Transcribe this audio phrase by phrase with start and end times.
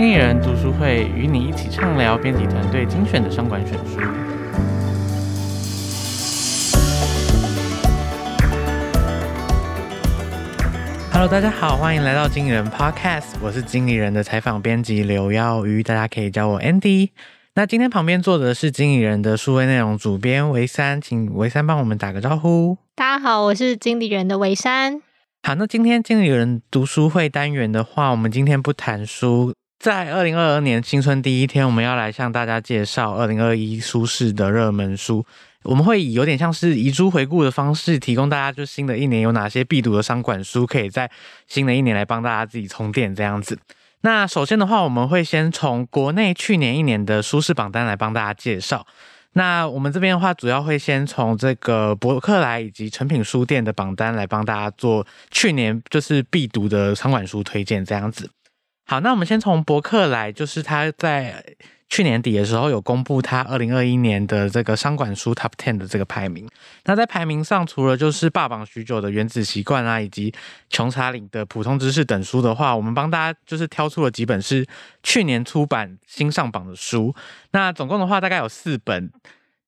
[0.00, 3.98] 经理人读书会，与你一起畅聊编辑团队精选的商管选书。
[11.10, 17.08] Hello，大家好，欢迎来到经理人 Podcast，我是经理人的采访编辑刘耀瑜，大家可以叫我 Andy。
[17.56, 22.78] 那今天旁边坐的是经理人的数位内容主编维三，请维三帮我们打个招呼。
[22.94, 25.02] 大家好，我是经理人的维三。
[25.42, 29.52] 好，那今天经理人读书会单元的话，我们今天不谈书。
[29.78, 35.24] 在二零二二年新春第一天，我们要来向大家介绍二零二一舒适的热门书。
[35.62, 41.08] 我们会以有点像是遗珠回顾的方式，提供大家就新的一年有哪些必读的商管书，可以在
[41.46, 43.56] 新的一年来帮大家自己充电这样子。
[44.00, 48.84] 那首先的话，我们会先从国内去年一年的舒适榜单来帮大家介绍。
[49.34, 58.28] 那我们这边的话，主要会先从这个博客来以及诚品书店的榜单来帮大家做去年就是必读的商管书推荐这样子。
[58.90, 61.44] 好，那我们先从博客来，就是他在
[61.90, 66.48] 去年底的时候有公布他二零二一年的这个商管书 Top Ten 的这个排名。
[66.86, 70.32] 那在排名上，除了就是霸榜许久的《原子习惯》啊，以及
[70.70, 74.66] 穷查理的普通知识等书的话，我们帮大家就是挑出了几本是
[75.02, 77.14] 去年出版新上榜的书。
[77.50, 79.12] 那总共的话，大概有四本。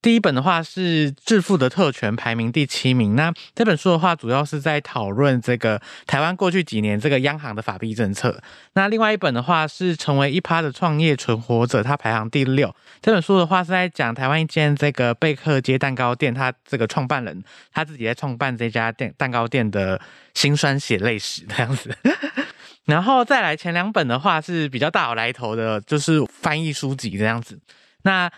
[0.03, 3.15] 第一本的话是《致富的特权》，排名第七名。
[3.17, 8.43] 那这本书的话，主要是在讨论这个台湾过去几年这个央行的法币政策。
[8.73, 12.75] 那另外一本的话是《成为一趴的创业存活者》，它排行第六。
[13.03, 20.01] 这本书的话是在讲台湾一间这个贝克街蛋糕店，他这个创办人他自己在创办这家店蛋糕店的
[20.33, 21.95] 辛酸血泪史这样子。
[22.87, 27.61] 然后再来前两本的话是比较大有来头的，就是翻译书籍这样子。
[28.03, 28.31] 那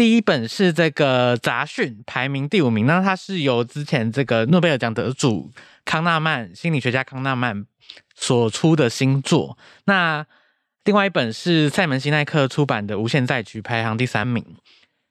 [0.00, 2.86] 第一本是这个《杂讯》，排名第五名。
[2.86, 5.52] 那它是由之前这个诺贝尔奖得主
[5.84, 7.66] 康纳曼心理学家康纳曼
[8.14, 9.58] 所出的新作。
[9.84, 10.24] 那
[10.84, 14.42] 另外一本是赛门西奈克出版的《无限赛局》，排行第三名。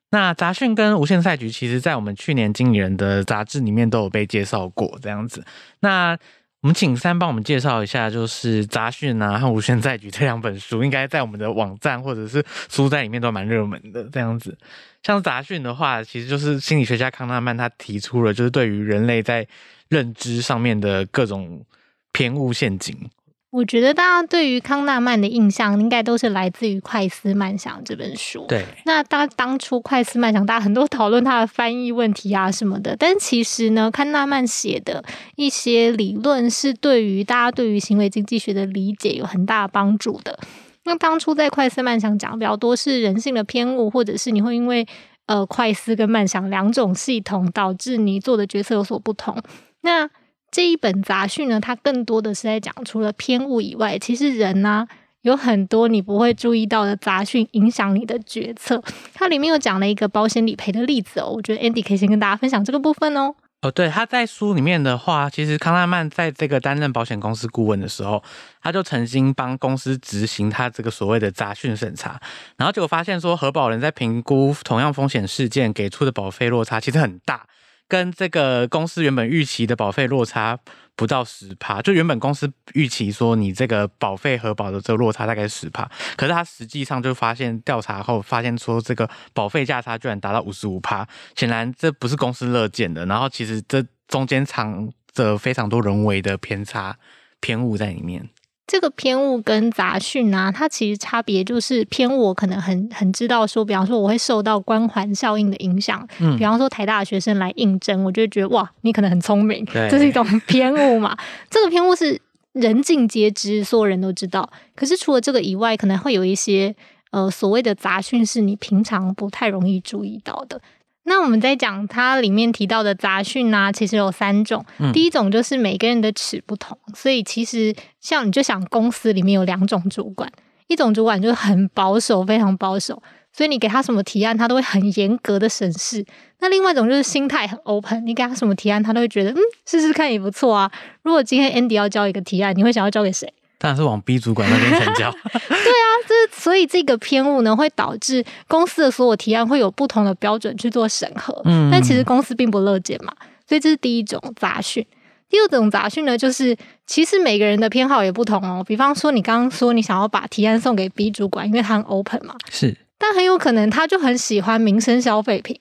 [0.09, 5.45] 那《杂讯》跟《无限赛局》其实在我们去年经理人的杂志里面都有被介绍过，这样子。
[5.81, 6.17] 那
[6.61, 14.03] 我们请三帮我们介绍一下，就是《杂讯》啊和《无限在局》这两本书，应该在我们的网站或者是书斋里面都蛮热门的。
[14.11, 14.58] 这样子，
[15.02, 19.47] 像《杂讯》的话，其实就是心理学家康纳曼他提出了，就是对于人类在
[19.87, 21.65] 认知上面的各种
[22.11, 23.09] 偏误陷阱。
[23.52, 28.45] 我觉得大家对于康纳曼的印象，应该都是来自于《快思慢想》这本书。
[28.48, 35.04] 对，那当当初《快思慢想》，大家很多讨论他的翻译问题啊什么的，但其实呢，康纳曼写的
[35.36, 40.38] 一些理论是对于大家对于行为经济学的理解有很大的帮助的。
[40.83, 44.88] 那当初在《快思慢想》讲比较多是人性的偏误，或者是你会因为
[45.26, 49.36] 呃快思跟慢想两种系统导致你做的决策有所不同。
[49.82, 50.08] 那
[50.52, 54.87] 这一本杂讯呢，它更多的是在讲，除了偏误以外，其实人呢、
[55.21, 58.82] 有很多你不会注意到的杂讯影响你的决策。
[59.14, 63.36] 它里面有讲了一个保险理赔的例子哦，我觉得 Andy 可以先跟大家分享这个部分哦。
[63.61, 68.23] 哦，对，他在书里面的话，其实康纳曼在这个担任保险公司顾问的时候，
[68.61, 72.17] 他就曾经帮公司执行他这个所谓的杂讯审查，
[72.55, 77.45] 然后结果发现说，核保人在评估同样风险事件给出的保费落差其实很大。
[77.89, 80.58] 跟这个公司原本预期的保费落差
[80.95, 93.05] 不到十趴，就原本公司预期说你这个保费核保的这个落差大概十趴，可是他实际上就发现调查后发现说这个保费价差居然达到五十五趴，显然这不是公司乐见的。
[93.08, 96.95] 然后其实这中间藏着非常多人为的偏差
[97.39, 98.30] 偏误在里面。
[98.69, 111.17] 这个偏误跟杂讯啊，它其实差别就是偏误，我可能很很知道说，比方说我会受到光环效应的影响，嗯，比方说台大的学生来应征，我就会觉得哇，你可能很聪明，这是一种偏误嘛。
[111.49, 112.21] 这个偏误是
[112.53, 114.47] 人尽皆知，所有人都知道。
[114.75, 116.75] 可是除了这个以外，可能会有一些
[117.09, 120.61] 呃所谓的杂讯，是你平常不太容易注意到的。
[121.04, 124.64] 那我们在讲它里面提到的杂讯啊，其实有三种。
[124.93, 130.31] 第一种就是每个人的尺不同，所以其实像你就想公司里面有两种主管，
[130.68, 133.01] 一种主管就是很保守，非常保守，
[133.33, 136.06] 所以你给他什么提案，他都会很严格的审视。
[136.41, 140.71] 那另外一种就是心态很 open，你给他什么提案，他都会觉得嗯，试试看也不错啊。
[141.01, 143.33] 如果今天 Andy 要交一个提案，你会想要交给谁？
[143.57, 145.12] 当然是往 B 主管那边成交。
[145.12, 145.88] 对啊，这
[146.31, 151.41] 所以这个偏误呢，会导致公司的所有提案会有不同的标准去做审核。
[151.45, 153.13] 嗯，但其实公司并不乐见嘛，
[153.47, 154.85] 所以这是第一种杂讯。
[155.29, 158.63] 第二种杂讯呢，就是其实每个人的偏好也不同哦。
[158.67, 162.35] 比方说，你刚刚说你想要把提案送给 B 主管，因为他很 open 嘛。
[162.49, 165.59] 是，但很有可能他就很喜欢民生消费品。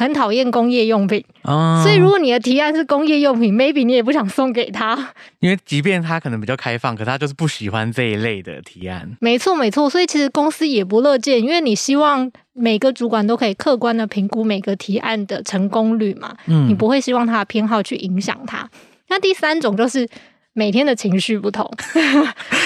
[0.00, 9.14] 很讨厌工业用品，哦，所以如果你的提案是工业用品，maybe 你也不想送给他，因为即便他可能比较开放，可他就是不喜欢这一类的提案。
[9.20, 18.66] 没错，没错，所以其实公司也不乐见，因为你希望每个主管都可以客观的评估每个提案的成功率嘛，嗯，你不会希望他的偏好去影响他。
[19.10, 20.08] 那第三种就是
[20.54, 21.70] 每天的情绪不同，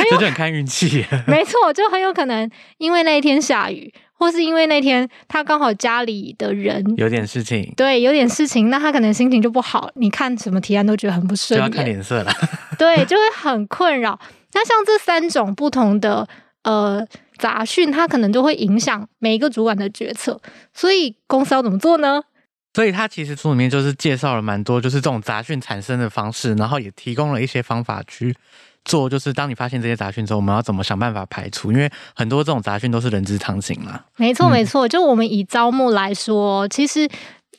[0.09, 1.05] 这就很看运气。
[1.27, 2.49] 没错，就很有可能
[2.79, 3.93] 因为那一天下雨。
[4.25, 9.91] 或是因为那天他刚好家里的人有点事情，对，有点事情，那他可能心情就不好。
[9.97, 12.33] 你看什么提案都觉得很不顺，就要看脸色了。
[12.79, 14.19] 对，就会很困扰。
[14.55, 16.27] 那像这三种不同的
[16.63, 17.07] 呃
[17.37, 20.41] 杂讯，它可能就会影响每一个主管的决策。
[20.73, 22.23] 所以公司要怎么做呢？
[22.73, 28.35] 所以他其实书里面就是介绍了蛮多，就是这种杂讯产生的方式，然后也提供了一些方法去。
[28.85, 31.73] 做就是当你发现这些杂讯之后，我们要怎么想办法排除？
[31.73, 34.01] 因为很多这种杂讯都是人之常情嘛。
[34.17, 34.87] 没错，没错。
[34.87, 37.09] 就我们以招募来说，其实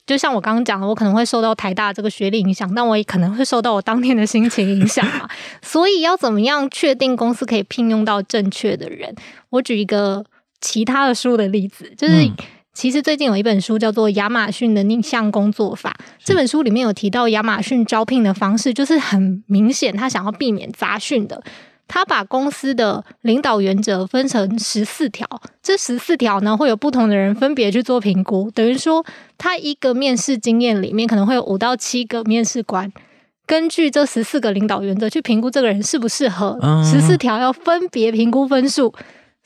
[0.05, 5.27] 就像我刚刚讲的，我可能会受到台大这个学历影响，但我也可能会受到我当天的心情影响嘛。
[5.63, 9.15] 所以要怎么样确定公司可以聘用到正确的人？
[9.49, 10.23] 我举一个
[10.61, 12.31] 其他的书的例子，就是。
[12.75, 21.41] 嗯其实最近有一本书叫做《亚马逊的逆向工作法》，这本书里面有提到亚马逊招聘的方式，就是很明显他想要避免杂讯的。
[21.87, 25.25] 他把公司的领导原则分成十四条，
[25.63, 29.05] 这十四条呢会有不同的人分别去做评估，等于说
[29.37, 32.91] 他一个面试经验里面可能会有五到七个面试官，
[33.45, 36.59] 根据这十四个领导原则去评估这个人适不适合。
[36.83, 38.93] 十四条要分别评估分数。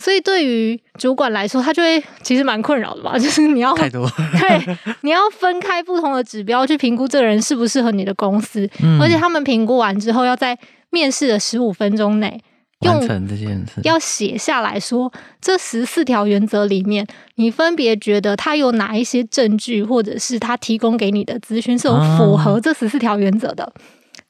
[0.02, 4.10] 所以对于主管来说，他就会其实蛮困扰的吧， 就是你要太多，
[4.40, 10.58] 对，你要分开不同的指标去评估这个人适不适合你的公司，嗯、而且他们评估完之后，要在
[10.90, 12.42] 面试的十五分钟内
[12.86, 15.12] 完成这件事，要写下来说
[15.42, 17.06] 这十四条原则里面，
[17.36, 23.66] 你分别觉得他有哪一些证据，或者是他提供给你的资讯是有符合这十四条原则的。
[23.66, 23.72] 啊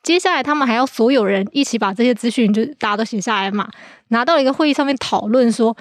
[0.01, 3.67] 接下来，他们还要所有人一起把这些资讯，就大家都写下来嘛，
[4.09, 5.75] 拿到一个会议上面讨论说，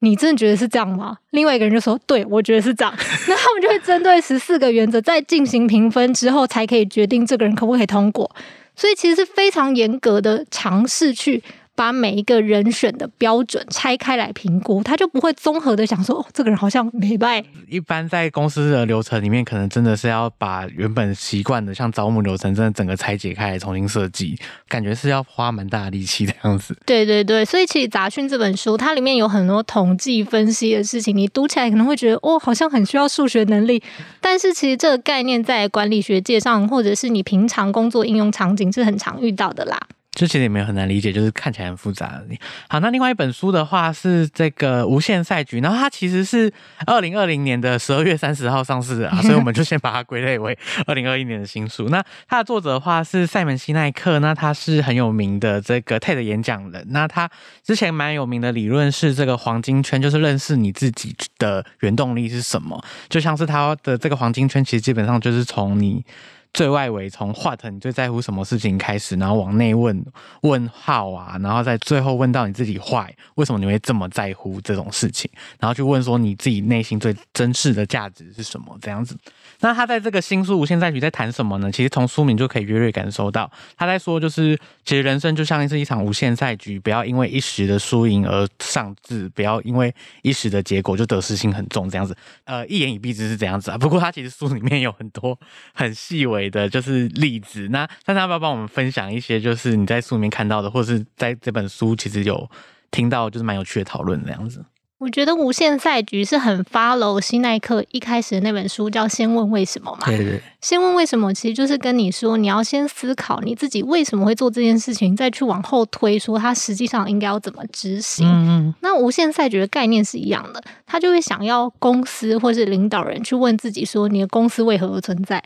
[0.00, 1.18] 你真的觉得是这样吗？
[1.30, 2.94] 另外一个人就说，对，我觉得是这样。
[3.28, 8.30] 那他们就会针对十四个原则，再进行评分之后，才可以决定这个人可不可以通过。
[8.74, 11.42] 所以，其实是非常严格的尝试去。
[11.74, 17.42] 把每一个人选的标准拆开来评估，他就不会综合的想说，哦，这个人好像没败。
[17.68, 24.38] 一般在公司的流程里面，可能真的是要把原本习惯的像招募流程，真的整个拆解开来重新设计，
[24.68, 26.76] 感觉是要花蛮大的力气的样子。
[26.84, 33.82] 对对对，所以其实杂讯这本书，它里面有很多统计分析的事情，你读起来可能会觉得，哦，好像很需要数学能力，
[34.20, 39.80] 但是其实这个概念在管理学界上，或者是你平常工作应用场景是很常遇到的啦。
[40.14, 42.38] 这其实也没有很难理解，就是看起来很复杂而已。
[42.68, 46.52] 好，那另外一本书的话是这个《无限赛局》，然后它其实是
[46.86, 50.56] 二零二零年的十二月三十号上市的啊，所以我们就先把它归类为
[50.86, 51.88] 二零二一年的新书。
[51.88, 56.86] 那它的作者的话是赛门西奈克，那他是很有名的这个 TED 演讲人。
[56.90, 57.30] 那他
[57.64, 62.78] 之前蛮有名的理论是这个黄金圈，就是认识你自己的原动力是什么。
[63.08, 66.04] 就像是他的这个黄金圈，其实基本上就是从你。
[66.54, 70.04] 最外围从 what 你最在乎什么事情开始，然后往内问
[70.42, 79.16] 问号啊，然后再最后问到你自己坏为什么你会这么在乎这种事情，然后去问说你自己内心最真实的价值是什么这样子。
[79.60, 81.70] 那他在这个新书《无限赛局》在谈什么呢？
[81.70, 92.16] 其实从书名就可以约略感受到，他在说就是，其实人生就像是一场无限赛局，不要因为一时的输赢而丧志，不要因为一时的结果就得失心很重这样子。
[92.44, 93.78] 呃，一言以蔽之是这样子啊。
[93.78, 95.38] 不过他其实书里面有很多
[95.72, 97.68] 很细微的，就是例子。
[97.70, 102.48] 那珊珊要不要帮我们分享一些，就是你在书里面看到的，或者是在这本书其实有
[102.90, 104.64] 听到，就是蛮有趣的讨论这样子。
[104.98, 110.06] 我觉得无限赛局是很 follow 西奈克一开始的那本书叫《先问为什么》嘛。
[110.06, 110.40] 对对。
[110.60, 118.24] 先问为什么，其实就是跟你说，你要先思考你自己为什么会做这件事情，再去往后推，说他实际上应该要怎么执行。
[118.28, 118.74] 嗯嗯。
[118.80, 125.42] 那无限赛局的概念是一样的，他就会想要公司或是领导人去问自己说，你的公司为何而存在？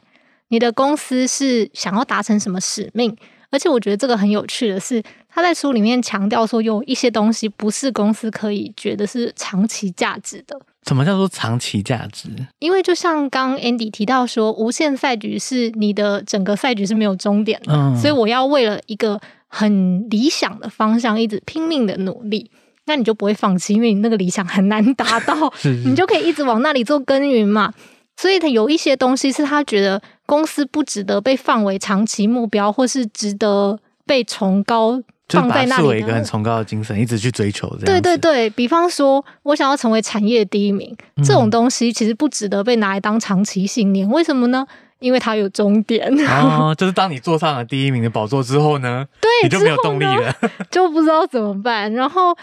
[0.48, 3.16] 你的公司是想要达成什么使命？
[3.50, 10.60] 而且我觉得这个很有趣的是，他在书里面强调说，有一些东西不是公司可以觉得是长期价值的。
[10.86, 12.28] 什么叫做长期价值？
[12.58, 22.50] 因为就像刚 Andy 提到说，无限赛局是你的整个赛局是没有终点的，嗯，所以我要为了一个很理想的方向一直拼命的努力，
[22.86, 27.72] 那你就不会放弃，因为你那个理想很难达到， 是是，你就可以一直往那里做耕耘嘛。
[28.16, 37.86] 所以他有一些东西是他觉得公司不值得被放为长期目标，或是值得被崇高放在那里，有一个很崇高的精神，一直去追求这样。
[37.86, 44.08] 对对对，比方说，我想要成为产业第一名，嗯、这种东西其实不值得被拿来当长期信念。
[44.10, 44.66] 为什么呢？
[44.98, 46.10] 因为它有终点。
[46.26, 50.34] 哦， 就是当你坐上了第一名的宝座之后呢，对，你就没有动力了，
[50.70, 51.92] 就不知道怎么办。
[51.92, 52.34] 然后，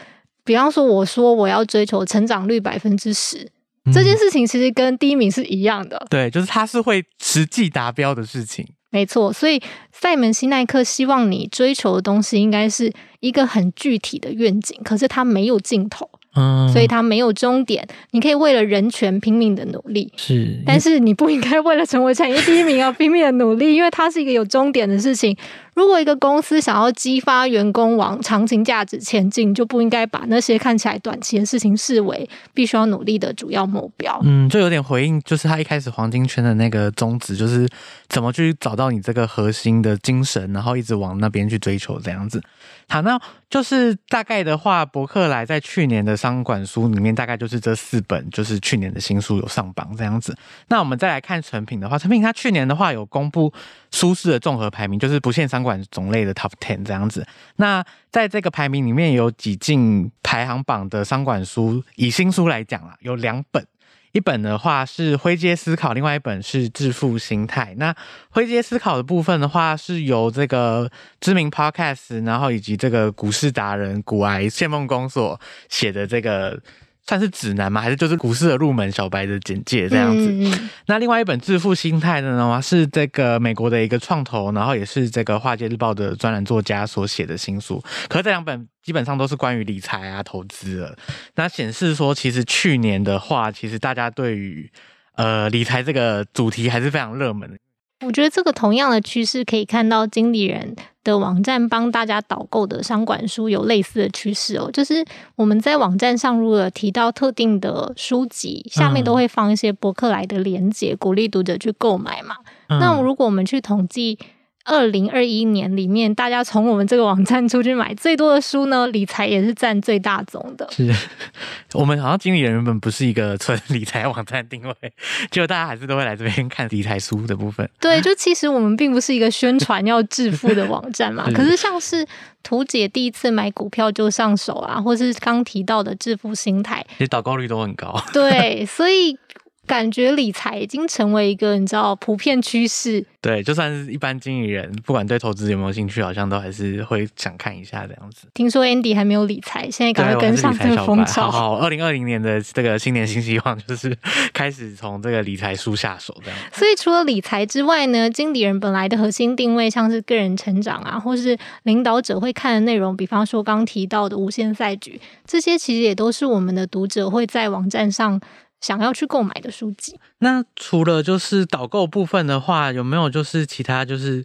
[0.44, 3.50] 比方说，我说我要追求成长率百分之十，
[3.92, 6.06] 这件事情其实跟第一名是一样的。
[6.10, 8.66] 对，就是它是会实际达标的事情。
[8.92, 9.60] 没错，所以
[9.92, 16.10] 赛门西奈克希望你追求的东西应该是一个很具体的愿景，可是它没有尽头。
[16.36, 25.38] 嗯，所以它没有终点，你可以为了人权拼命的努力，是，但是你不应该为了成为产业第一名而拼命的努力，因为它是一个有终点的事情。
[25.75, 34.20] 如果一个公司想要激发员工往长期价值前进，就不应该把那些看起来短期的事情视为必须要努力的主要目标。
[34.24, 37.68] 嗯，就有点回应，就是他一开始黄金圈的那个宗旨，就是
[38.08, 42.42] 怎么去找到你这个核心的精神，然后一直往那边去追求这样子。
[42.89, 50.36] 好，那就是大概的话，博客来在去年的商管书里面，大概就是这四本，就是去年的新书有上榜这样子。
[50.68, 53.51] 那我们再来看成品的话，成品它去年的话有公布
[53.92, 57.25] 舒适的综合排名，就是不限商管种类的 Top Ten 这样子。
[57.55, 63.65] 那在这个排名里面有几进排行榜的商管书，以新书来讲啦，有两本。
[64.12, 67.74] 一本的话是灰阶思考，另外一本是致富心态。
[67.77, 67.96] 那
[68.29, 75.39] 灰阶思考的部分的话，是由这个知名 Podcast，然后以及这个股市达人古癌谢梦公所
[75.70, 76.62] 写的这个。
[77.05, 77.81] 算是指南吗？
[77.81, 80.29] 还是就是股市的入门小白的简介这样子？
[80.31, 87.83] 嗯、那另外一本致富心态的呢，是这个美国的一个创投，然后也是这个《华尔街日报》的专栏作家所写的新书。
[88.07, 90.98] 可是这两本基本上都是关于理财啊、投资的。
[91.36, 94.72] 那显示说，其实去年的话，其实大家对于
[95.15, 97.57] 呃理财这个主题还是非常热门的。
[98.05, 104.69] 我觉得这个同样的趋势可以看到，经理人的网站帮大家导购的商管书有类似的趋势哦。
[104.72, 105.03] 就是
[105.36, 112.36] 我们在网站上如果提到特定的书籍，下面都会放一些博客来的连接，鼓励读者去购买嘛。
[112.67, 114.17] 那如果我们去统计。
[114.65, 120.67] 二零二一年里面，大家从我们这个网站出去买最多的书呢， 理财也是占最大宗的。
[120.72, 120.93] 是，
[121.74, 124.74] 我们好像经理人原本不是一个纯理财网站定位，
[125.29, 127.70] 结果大家还是都会来这边看理财书的部分。
[127.79, 131.29] 对，就其实我们并不是一个宣传要致富的网站嘛。
[131.29, 132.05] 是可是像是
[132.41, 138.01] 图姐第一次买股票就上手啊，或是刚提到的致富心态，其实导购率都很高。
[138.13, 139.17] 对，所以。
[139.65, 143.05] 感觉理财已经成为一个你知道普遍趋势。
[143.22, 148.27] 对，就算是一般经理人，不管对投资有没有兴趣，好像都还是会想看一下这样子。
[148.34, 151.32] 听说 Andy 还没有理财，现在赶快跟上这个风潮。
[151.32, 153.98] 好，二零二零年的这个新年新希望就是
[154.34, 156.38] 开始从这个理财书下手这样。
[156.51, 168.20] 所以除了理财之外呢，经理人本来的核心定位像是个人成长啊，或是领导者会看的内容，比方说刚提到的无限赛局，这些其实也都是我们的读者会在网站上。
[168.63, 174.24] 想要去购买的书籍，那除了就是导购部分的话，有没有就是其他就是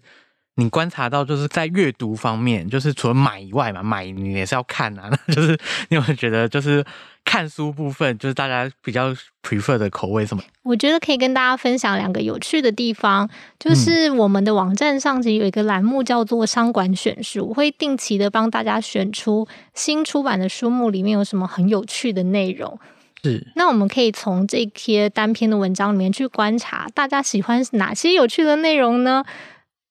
[0.54, 6.85] 你观察到就是在阅读方面，就是除了买以外嘛，买你也是要看啊，那 就是你有没有觉得就是
[7.25, 10.42] 看书部分，就是大家比较 prefer 的口味什么？
[10.62, 13.28] 我觉得可以跟大家分享两个有趣的地方，
[13.59, 22.78] 就是我们的网站上其实有一个栏目叫做商管选书，会定期的帮大家选出新出版的书目里面有什么很有趣的内容。
[23.23, 29.25] 是，那我们可以从这些单篇的文章里面去观察，大家喜欢哪些有趣的内容呢？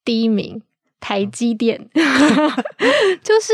[0.06, 0.62] 第一名，
[1.00, 1.88] 台积电，
[3.22, 3.54] 就是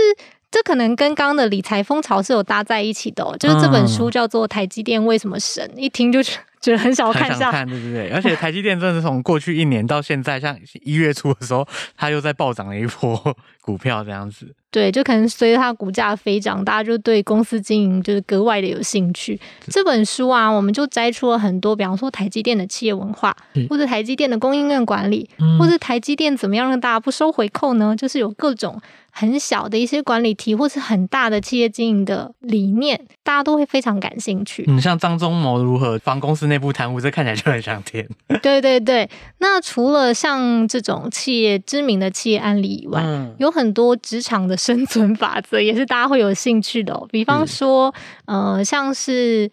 [0.52, 3.36] 这可能跟刚刚的理财风潮是有搭在一起的哦。
[3.40, 6.22] 就是这本书叫做《台积电为什么神》，一听就
[6.64, 8.10] 觉得很想要看一下，看对不对？
[8.10, 11.68] 而且台积电真的是从过去一年到现在，像一月初的时候，
[11.98, 14.56] 它又在暴涨了一波股票这样子。
[14.72, 19.40] 对，就可能随着它股价飞涨，大家就对公司经营就是格外的有兴趣。
[19.68, 23.36] 这本书啊，我们就摘出了很多，比方说台积电的企业文化，
[23.70, 25.30] 或者台积电的供应链管理，
[25.60, 27.96] 或者台积电怎么样让大家不收回扣呢？
[27.96, 28.82] 就是有各种
[29.16, 34.66] 很小的一些管理题，或是很大的企业经营的理念，大家都会非常感兴趣。
[34.68, 38.04] 嗯，像张忠谋如何防公司内部贪污，这看起来就很想听。
[38.42, 44.58] 对对对，那除了像这种企业知名的企业案例以外，嗯、有很多职场的。
[44.64, 47.94] 生存法则也是大家会有兴趣的哦，比方说，
[48.28, 49.50] 嗯、呃，像是《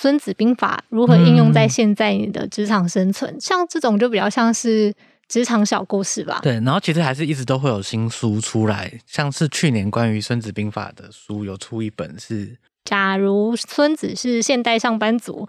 [0.00, 4.94] 孙子兵法》如何应用在现在你的职场生存，嗯、像这种就比较像是
[5.28, 6.40] 职场小故事吧。
[6.42, 12.56] 对，然后其实还是一直都会有新书出来，像是去年关于《孙子兵法》的书有出一本是。
[12.84, 15.48] 假如孙子是现代上班族，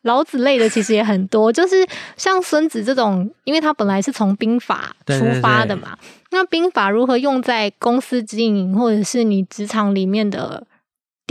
[0.00, 1.86] 老子类的其实也很多，就是
[2.16, 5.96] 像孙子这种，因为他本来是从兵法出发的嘛。
[6.00, 10.66] 对对对，那兵法如何用在公司经营，或者是你职场里面的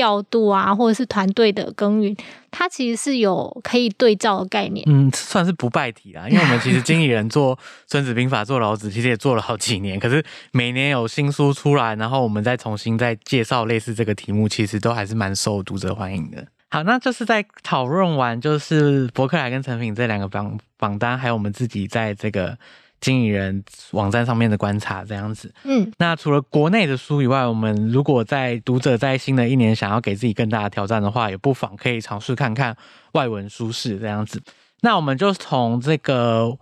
[0.01, 2.17] 调度啊，或者是团队的耕耘，
[2.49, 4.83] 它其实是有可以对照的概念。
[4.89, 7.55] 嗯，算是不败题啦，因为我们其实经理人做
[7.85, 9.99] 《孙子兵法》做老子，其实也做了好几年。
[9.99, 16.47] 可是每年有新书出来，然后我们再重新再介绍类似这个题目，其实都还是蛮受读者欢迎的。
[16.71, 22.57] 好，那就是在讨论完就是博客来跟成品这两个榜榜单，还有我们自己在这个。
[23.01, 32.77] 经理人网站上面的观察这样子，嗯，那除了国内的书以外，我们如果在读者在新的一年想要给自己更大的挑战的话，也不妨可以尝试看看
[33.13, 34.39] 外文书市这样子。
[34.81, 36.55] 那我们就从这个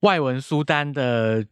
[0.00, 1.44] 外文书单的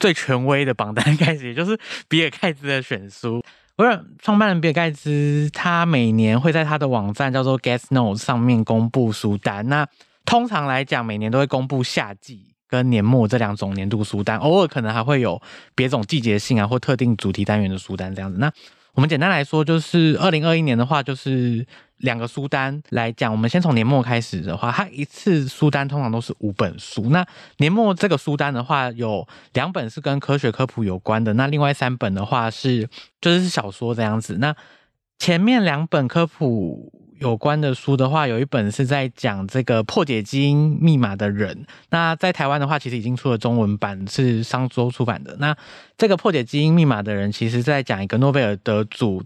[0.00, 3.42] 最权威的榜单开始，也就是比尔盖茨的选书。
[3.76, 9.68] 不是创办人比尔盖茨，他每年会在他的网站叫做 Guestnotes 上面公布书单。
[9.68, 9.86] 那
[10.24, 12.56] 通常来讲，每年都会公布夏季。
[12.68, 15.40] 跟年末这两种年度书单，偶尔可能还会有
[15.74, 18.38] 别种季节性啊或特定主题单元的书单这样子。
[18.38, 18.52] 那
[18.94, 21.64] 我们简单来说，就是二零二一年的话，就是
[21.98, 23.30] 两个书单来讲。
[23.30, 27.02] 我们先从年末开始的话，它一次书单通常都是五本书。
[27.10, 27.24] 那
[27.58, 32.88] 年末这个书单的话，有两本是跟科学科普有关的，那另外三本的话是
[33.20, 34.38] 就是小说这样子。
[34.40, 34.52] 那
[35.18, 36.92] 前面两本科普。
[37.20, 41.66] 有关的书的话，有一本是在讲这个破解基因密码的人。
[41.90, 45.36] 那在台湾的话，其实已经出了中文版，是商周出版的。
[45.40, 45.56] 那
[45.96, 49.20] 这个破解基因密码的人，其实在讲一个诺贝尔得主。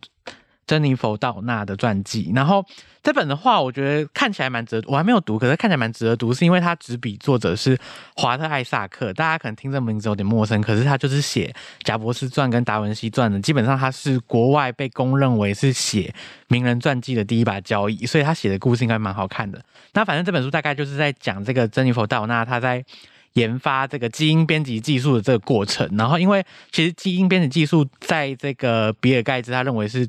[0.66, 2.64] 珍妮佛·道纳的传记，然后
[3.02, 7.76] 这本的话，我觉得看起来蛮值得，我还没有读，可是看起来蛮值得读，是因为他执笔作者是
[8.14, 11.46] 华特·艾萨克，大家可能听这名字有点陌生，可是他就是写
[11.82, 16.14] 《贾伯斯传》跟《达文西传》的，基本上他是国外被公认为是写
[16.48, 19.60] 名人传记的第一把交椅，所以他写的故事应该蛮好看的。
[19.94, 22.84] 那反正这本书大概就是在讲这个珍妮佛·道纳他在
[23.32, 30.08] 研发这个基因编辑技术的这个过程，然后因为其实基因编辑技术在这个比尔盖茨他认为是。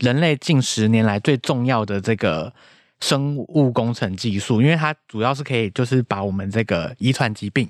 [0.00, 2.52] 人类近十年来最重要的这个
[3.00, 7.68] 生物工程技术，因为它主要是可以就是把我们这个遗传疾病，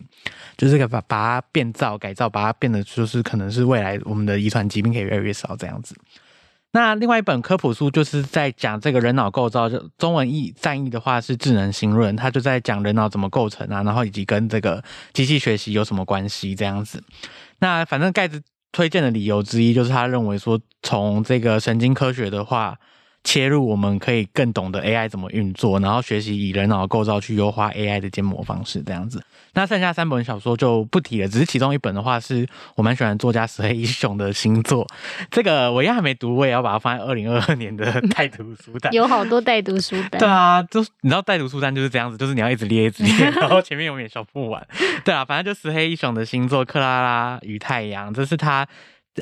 [0.56, 5.96] 就是个把把它变造改造，把它变得就是可能是未来我们的遗传疾病可以越来越少这样子。
[6.72, 17.02] 那另外一本科普书就是在讲这个人脑构造，就中文译翻译的话是智能新论，它就在讲人脑怎么构成啊，然后以及跟这个机器学习有什么关系这样子。
[17.58, 18.42] 那反正盖子。
[18.72, 22.78] 推荐的理由之一就是他认为说，从这个神经科学的话
[23.24, 29.22] 切入，我们可以更懂得 AI 怎么运作，然后学习以人脑构造去优化 AI 的建模方式这样子。
[29.54, 34.86] 那剩下三本小说就不提了，只是其中一本的话是我蛮喜欢作家石黑一雄的新作，
[35.30, 38.92] 这个我一样还没读，我也要把它放在二零二二年的 带读书单。
[38.92, 40.18] 有好多带读书单。
[40.18, 44.66] 对啊，就你知道带读书单就是这样子，就是你要一直列一直列，然后前面永远消不完。
[45.04, 48.66] 对啊，反正就石黑一雄的新作《克拉拉与太阳》，这是他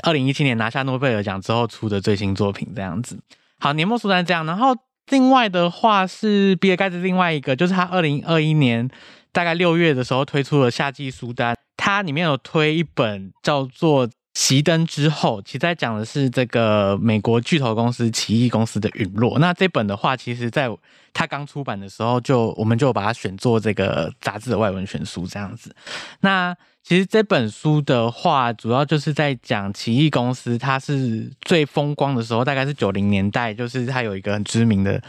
[0.05, 3.19] 二零一七年拿下诺贝尔奖之后出的最新作品，这样子。
[3.61, 4.75] 好，年末书单这样，然后
[5.11, 8.91] 另外的话是比尔盖茨另外一个，就是他二零二一年。
[9.33, 14.09] 大概六月的时候推出了夏季书单，它里面有推一本叫做
[14.41, 19.39] 《熄灯之后》，其实在讲的是这个美国巨头公司奇异公司的陨落。
[19.39, 20.67] 那这本的话，其实在
[21.13, 25.77] 它刚出版的时候就，我们就把它选做这个杂志的外文选书这样子。
[26.21, 35.03] 那其实这本书的话，主要就是在讲奇异公司，它是最风光的时候，大概是九零年代，就是它有一个很知名的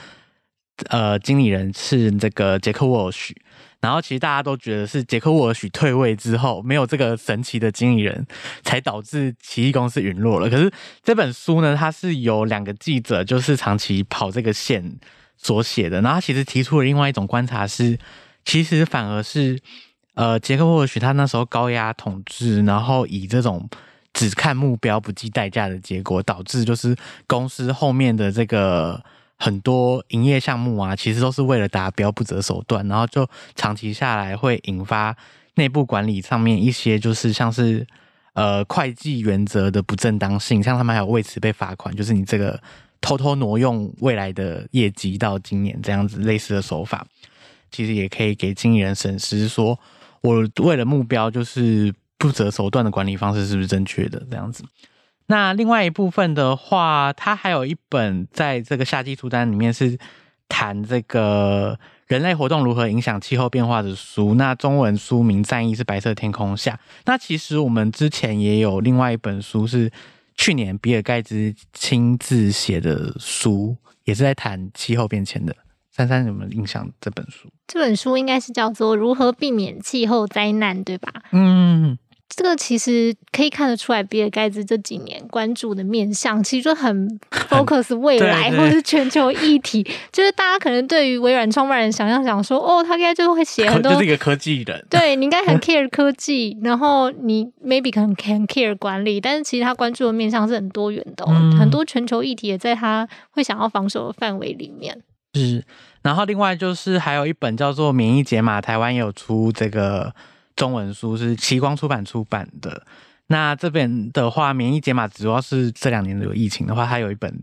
[0.89, 3.33] 呃经理人是这个杰克沃尔许。
[3.81, 8.25] 然后其实大家都觉得是杰克沃尔许退位之后，没有这个神奇的经理人，
[8.63, 10.47] 才导致奇异公司陨落了。
[10.49, 10.71] 可是
[11.03, 14.97] 这本书呢，它是由两个记者，就是长期跑这个线
[15.35, 15.99] 所写的。
[16.01, 17.97] 然后其实提出了另外一种观察是，
[18.45, 19.59] 其实反而是
[20.13, 23.67] 呃杰克沃尔许他那时候高压统治，然后以这种
[24.13, 29.03] 只看目标不计代价的结果，导致就是公司后面的这个。
[29.43, 35.17] 很多营业项目啊，其实都是为了达标不择手段，然后就长期下来会引发
[35.55, 37.87] 内部管理上面一些就是像是
[38.33, 42.61] 呃会计原则的不正当性，像他们还有为此被罚款，就是你这个
[43.01, 47.03] 偷偷挪用未来的业绩到今年这样子类似的手法，
[47.71, 49.79] 其实也可以给经理人审视，说
[50.21, 54.63] 我为了目标就是不择手段的管理方式是不是正确的这样子。
[55.31, 59.97] 那另外一部分的话，它还有一本在这个夏季书单里面是
[60.49, 64.33] 谈这个人类活动如何影响气候变化的书。
[64.35, 66.77] 那中文书名战役是白色天空下。
[67.05, 69.89] 那其实我们之前也有另外一本书是
[70.35, 75.55] 去年比尔盖茨亲自写的书，也是在谈气候变迁的。
[75.95, 77.49] 珊珊有没有印象这本书？
[77.67, 81.09] 这本书应该是叫做《如何避免气候灾难》，对吧？
[81.31, 81.97] 嗯。
[82.33, 89.85] 这个其实可以看得出来，比尔盖茨这几年关注的面向，其实就很 focus 未来或者是全球议题。
[90.13, 94.85] 就是大家可能对于微软创办人想象想说，哦，他应该就会写很多，就是一个科技人。
[94.89, 104.97] 对， 你应该很 care 科技，然后你 maybe 可能很 care 管理，但是其实他关注的面向是很多元的，哦嗯，很多全球议题也在他会想要防守的范围里面。
[105.33, 105.63] 是，
[106.01, 110.13] 然后另外就是还有一本叫做《免疫解码》，台湾也有出这个。
[110.61, 112.85] 中文书是奇光出版出版的。
[113.25, 117.41] 那这边的话，免疫解码主要是这两年有疫情的话，它有一本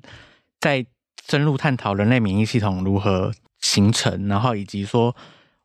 [0.60, 0.86] 在
[1.26, 5.16] 深入探讨人类免疫系统如何形成，然后以及说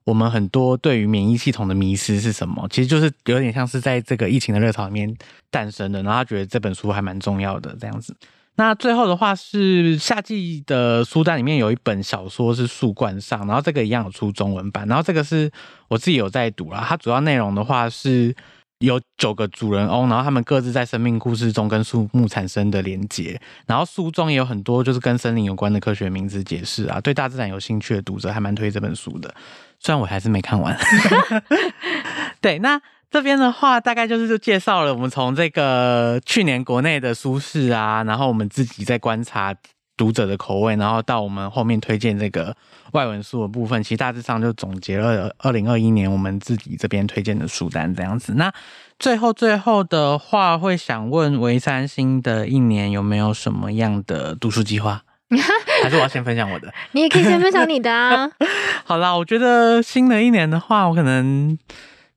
[0.04, 5.16] 我们很多对于免疫系统的迷失是什么，其实就是有点像是在这个疫情的热潮里面
[5.52, 6.02] 诞生的。
[6.02, 8.16] 然后他觉得这本书还蛮重要的这样子。
[8.56, 15.52] 那最后的话是夏季的书单里面有一本小说是树冠上，然后这个一样有出中文版，然后这个是
[15.88, 16.86] 我自己有在读啦。
[16.88, 18.36] 它主要内容的话是
[18.78, 27.02] 有九个主人翁，然后他们各自在生命故事中跟树木产生的连结，然后书中也有很多就是跟森林有关的科学名词解释啊。
[27.02, 29.34] 对大自然有兴趣的读者还蛮推这本书的，
[29.80, 30.78] 虽然我还是没看完。
[32.39, 32.80] 对，那。
[33.13, 39.54] 这边的话，大概就是就介绍了我们从这个去年国内的书市啊，然后我们自己在观察
[39.95, 42.58] 读者的口味，然后到我们后面推荐这个
[42.93, 48.34] 外文书的部分，其实大致上就总结了二零二一年我们自己这边推荐的书单这样子。
[48.34, 48.52] 那
[48.97, 55.04] 最后最后的话，会想问维三新的一年有没有什么样的读书计划？
[55.84, 56.73] 还是我要先分享我的？
[56.93, 58.28] 你也可以先分享你的啊。
[58.84, 61.56] 好啦，我觉得新的一年的话，我可能。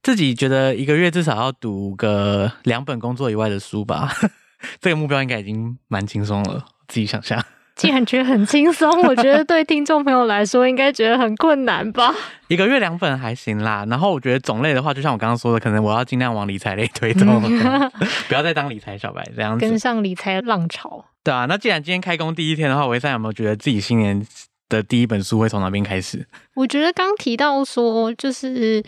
[0.06, 4.08] 自己觉得一个月至少要读个两本工作以外的书吧，
[4.80, 6.64] 这个目标应该已经蛮轻松了。
[6.86, 12.14] 自己想象，既然觉得很轻松，我觉得对听众朋友来说应该觉得很困难吧。
[12.46, 13.84] 一个月两本还行啦。
[13.90, 17.42] 然后我觉得种类的话，就像我刚刚说的，可能我要尽量往理财类推动，
[18.28, 21.04] 不要再当理财小白这样子，跟上理财浪潮。
[21.24, 24.24] 对啊，那既然今天开工第一天的话，微山有没有觉得自己新年
[24.68, 26.24] 的第一本书会从哪边开始？
[26.54, 28.80] 我觉得刚提到说就是。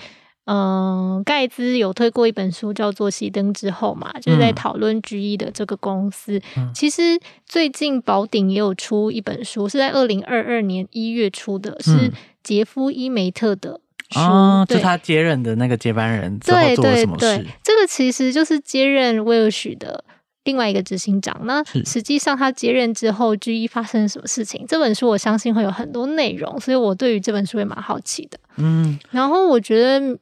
[0.50, 6.40] 嗯，盖兹有推过一本书，叫做《熄灯之后》嘛，就是在讨论 GE 的这个公司。
[6.56, 7.02] 嗯、其实
[7.44, 12.10] 最近宝鼎也有出一本书，是在二零二二年一月出的，是
[12.42, 17.20] 杰夫·伊梅特的书，哦、就他接任的那个接班人之后做了什么事？
[17.20, 20.02] 对对对，这个其实就是接任威尔许的
[20.44, 21.38] 另外一个执行长。
[21.44, 24.64] 那实际上他接任之后，GE 发生什么事情？
[24.66, 28.38] 这本书我相信会有很多内容，所以我对于这本书也蛮好奇的。
[28.56, 30.18] 嗯，然后我觉得。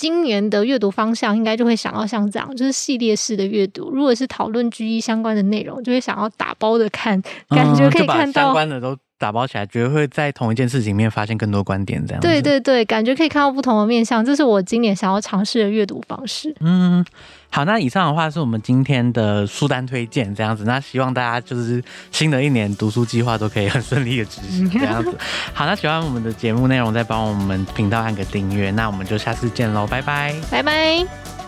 [0.00, 3.90] 今年的阅读方向应该就会想到像这样，就是系列式的阅读。
[3.90, 12.04] 如果是讨论 GE 相关的内容，就会想要打包的看，感觉可以看到、嗯、相关的都打包起来，觉得会在同一件事情里面发现更多观点。
[12.06, 14.24] 这样对对对，感觉可以看到不同的面向。
[14.24, 16.52] 这是我今年想要尝试的阅读方式。
[16.60, 17.04] 嗯。
[17.52, 20.62] 好，那以上的话是我们今天的书单推荐，这样子。
[20.64, 25.12] 那希望大家就是新的一年读书计划都可以很顺利的执行，这样子。
[25.52, 28.70] 好，那喜欢我们的节目内容，再帮我们频道按个订阅。
[28.70, 31.39] 那我们就下次见喽，拜拜，拜拜。